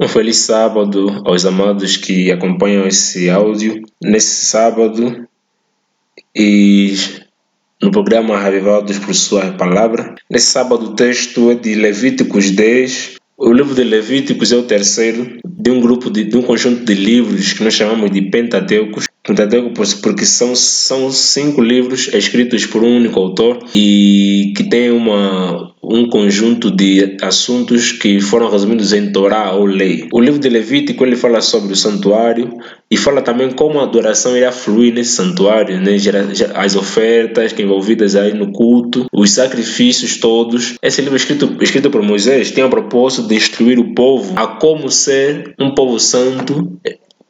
[0.00, 3.82] Um feliz sábado aos amados que acompanham esse áudio.
[4.00, 5.26] Nesse sábado
[6.32, 6.94] e
[7.82, 10.14] no programa Revivados por Sua Palavra.
[10.30, 13.16] Nesse sábado o texto é de Levíticos 10.
[13.36, 16.94] O livro de Levíticos é o terceiro de um grupo de, de um conjunto de
[16.94, 19.07] livros que nós chamamos de Pentateucos.
[19.28, 25.70] Pentateuco porque são, são cinco livros escritos por um único autor e que tem uma,
[25.82, 30.08] um conjunto de assuntos que foram resumidos em Torá ou lei.
[30.14, 32.56] O livro de Levítico ele fala sobre o santuário
[32.90, 35.96] e fala também como a adoração irá fluir nesse santuário, né?
[36.54, 40.76] as ofertas envolvidas aí no culto, os sacrifícios todos.
[40.82, 44.90] Esse livro escrito, escrito por Moisés tem o propósito de instruir o povo a como
[44.90, 46.80] ser um povo santo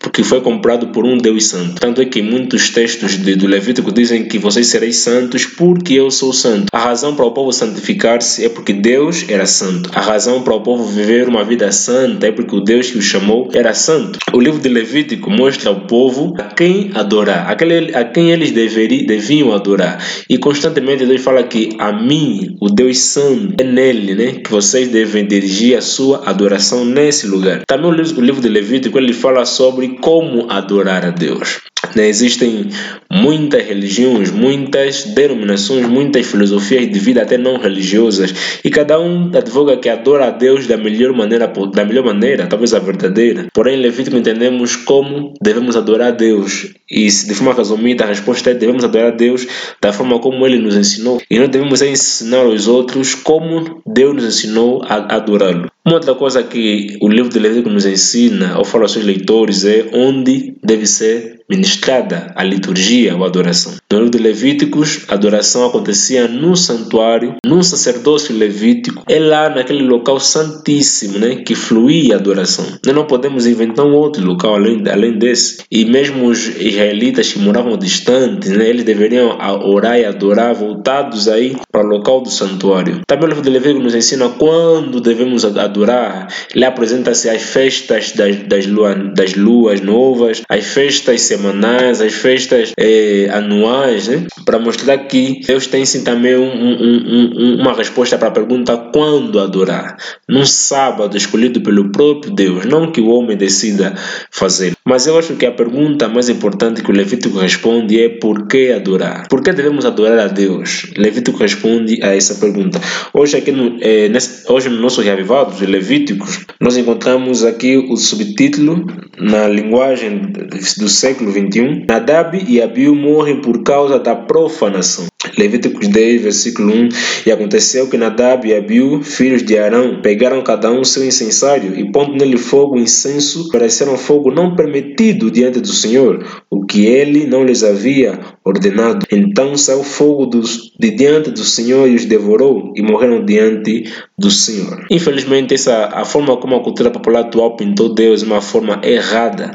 [0.00, 1.78] porque foi comprado por um Deus santo.
[1.78, 6.10] Tanto é que muitos textos de, do Levítico dizem que vocês sereis santos porque eu
[6.10, 6.66] sou santo.
[6.72, 9.90] A razão para o povo santificar-se é porque Deus era santo.
[9.94, 13.02] A razão para o povo viver uma vida santa é porque o Deus que o
[13.02, 14.18] chamou era santo.
[14.32, 19.06] O livro de Levítico mostra ao povo a quem adorar, aquele, a quem eles deveri,
[19.06, 20.02] deviam adorar.
[20.28, 24.88] E constantemente Deus fala que a mim, o Deus santo, é nele né, que vocês
[24.88, 27.62] devem dirigir a sua adoração nesse lugar.
[27.66, 31.60] Também o livro, o livro de Levítico ele fala sobre como adorar a Deus.
[31.94, 32.68] Né, existem
[33.10, 38.32] muitas religiões, muitas denominações, muitas filosofias de vida até não religiosas
[38.64, 42.72] e cada um advoga que adora a Deus da melhor maneira, da melhor maneira, talvez
[42.74, 43.46] a verdadeira.
[43.52, 48.50] Porém, em Levítico entendemos como devemos adorar a Deus e de forma resumida a resposta
[48.50, 49.46] é devemos adorar a Deus
[49.80, 54.24] da forma como Ele nos ensinou e nós devemos ensinar aos outros como Deus nos
[54.24, 55.70] ensinou a adorá-lo.
[55.84, 59.64] Uma outra coisa que o livro de Levítico nos ensina ou fala aos seus leitores
[59.64, 63.74] é onde deve ser ministrada a liturgia ou adoração.
[63.90, 69.82] No livro de Levíticos, a adoração acontecia no santuário, num sacerdócio levítico, é lá naquele
[69.82, 72.64] local santíssimo né, que fluía a adoração.
[72.86, 75.64] Nós não podemos inventar um outro local além, além desse.
[75.70, 81.56] E mesmo os israelitas que moravam distantes, né, eles deveriam orar e adorar voltados aí
[81.80, 83.00] para o local do santuário.
[83.06, 86.28] Também o livro de Levítico nos ensina quando devemos adorar.
[86.54, 92.72] Ele apresenta-se às festas das, das, lua, das luas novas, às festas semanais, às festas
[92.78, 94.26] eh, anuais, né?
[94.44, 98.76] para mostrar que Deus tem sim também um, um, um, uma resposta para a pergunta
[98.92, 99.96] quando adorar.
[100.28, 103.94] Num sábado escolhido pelo próprio Deus, não que o homem decida
[104.30, 104.72] fazer.
[104.84, 108.72] Mas eu acho que a pergunta mais importante que o Levítico responde é por que
[108.72, 109.28] adorar?
[109.28, 110.90] Por que devemos adorar a Deus?
[110.96, 111.69] Levítico responde
[112.02, 112.80] a essa pergunta.
[113.12, 118.86] Hoje, aqui no, eh, nesse, hoje no nosso Reavivados, Levíticos, nós encontramos aqui o subtítulo
[119.18, 120.32] na linguagem
[120.78, 121.84] do século 21.
[121.86, 125.06] Nadab e Abiú morrem por causa da profanação.
[125.36, 126.88] Levíticos 10, versículo 1
[127.26, 131.92] E aconteceu que Nadab e Abiú, filhos de Arão, pegaram cada um seu incensário e
[131.92, 137.44] pondo nele fogo incenso, pareceram fogo não permitido diante do Senhor, o que ele não
[137.44, 139.06] lhes havia ordenado.
[139.12, 144.30] Então saiu fogo dos, de diante do Senhor e os devorou e morreram diante do
[144.30, 144.86] Senhor.
[144.90, 149.52] Infelizmente, essa, a forma como a cultura popular atual pintou Deus é uma forma errada.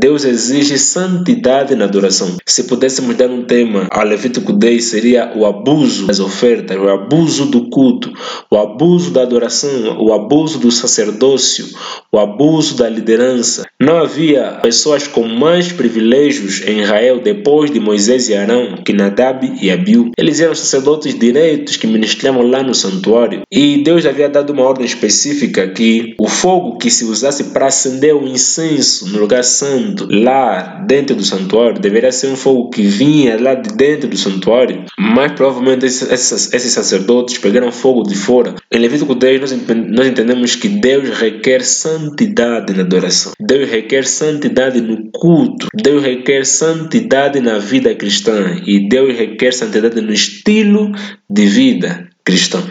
[0.00, 2.34] Deus exige santidade na adoração.
[2.46, 7.44] Se pudéssemos dar um tema ao Levítico 10, seria o abuso das ofertas, o abuso
[7.44, 8.10] do culto,
[8.50, 11.66] o abuso da adoração, o abuso do sacerdócio,
[12.10, 13.66] o abuso da liderança.
[13.78, 19.52] Não havia pessoas com mais privilégios em Israel depois de Moisés e Arão que Nadab
[19.60, 20.12] e Abiú.
[20.16, 23.42] Eles eram sacerdotes direitos que ministravam lá no santuário.
[23.52, 28.14] E Deus havia dado uma ordem específica que o fogo que se usasse para acender
[28.14, 33.40] o incenso no lugar santo, lá dentro do santuário, deveria ser um fogo que vinha
[33.40, 34.84] lá de dentro do santuário.
[34.98, 38.54] Mas provavelmente esses, esses, esses sacerdotes pegaram fogo de fora.
[38.70, 39.52] Em Levítico 10 nós,
[39.88, 43.32] nós entendemos que Deus requer santidade na adoração.
[43.40, 45.68] Deus requer santidade no culto.
[45.74, 48.60] Deus requer santidade na vida cristã.
[48.66, 50.92] E Deus requer santidade no estilo
[51.28, 52.62] de vida cristão.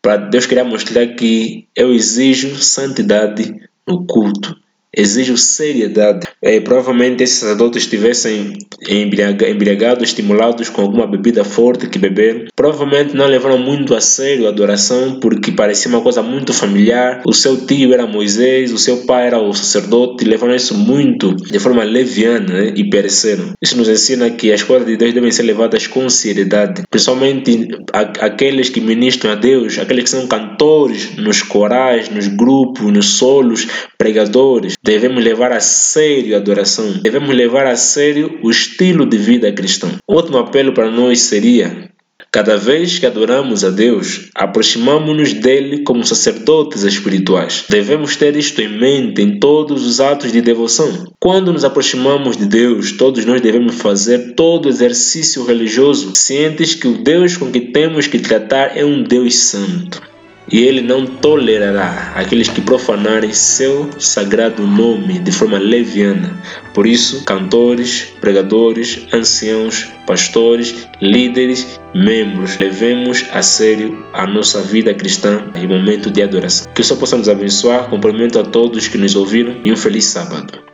[0.00, 3.52] Para Deus queria mostrar que eu exijo santidade
[3.86, 4.56] no culto
[4.96, 6.26] exijo seriedade.
[6.42, 8.54] É, provavelmente esses sacerdotes estivessem
[8.88, 12.46] embriagados, estimulados com alguma bebida forte que beberam.
[12.54, 17.22] Provavelmente não levaram muito a sério a adoração porque parecia uma coisa muito familiar.
[17.26, 21.58] O seu tio era Moisés, o seu pai era o sacerdote, levaram isso muito de
[21.58, 23.52] forma leviana né, e pereceram.
[23.60, 28.68] Isso nos ensina que as coisas de Deus devem ser levadas com seriedade, principalmente aqueles
[28.68, 33.66] que ministram a Deus, aqueles que são cantores nos corais, nos grupos, nos solos,
[33.98, 37.00] pregadores Devemos levar a sério a adoração.
[37.02, 39.90] Devemos levar a sério o estilo de vida cristão.
[40.06, 41.90] Outro apelo para nós seria
[42.36, 47.64] Cada vez que adoramos a Deus, aproximamos-nos dele como sacerdotes espirituais.
[47.66, 51.12] Devemos ter isto em mente em todos os atos de devoção.
[51.18, 57.02] Quando nos aproximamos de Deus, todos nós devemos fazer todo exercício religioso, cientes que o
[57.02, 60.15] Deus com que temos que tratar é um Deus santo
[60.50, 66.32] e ele não tolerará aqueles que profanarem seu sagrado nome de forma leviana.
[66.72, 75.50] Por isso, cantores, pregadores, anciãos, pastores, líderes, membros, levemos a sério a nossa vida cristã
[75.54, 76.70] em momento de adoração.
[76.72, 77.88] Que o Senhor possa nos abençoar.
[77.88, 80.65] Cumprimento a todos que nos ouviram e um feliz sábado.